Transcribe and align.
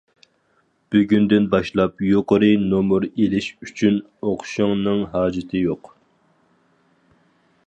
بۈگۈندىن 0.95 1.45
باشلاپ 1.51 2.01
يۇقىرى 2.07 2.49
نومۇر 2.73 3.07
ئېلىش 3.11 3.51
ئۈچۈن 3.67 4.01
ئوقۇشۇڭنىڭ 4.27 5.07
ھاجىتى 5.15 5.67
يوق. 5.71 5.97